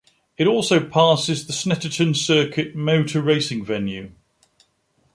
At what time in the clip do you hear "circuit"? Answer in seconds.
2.15-2.75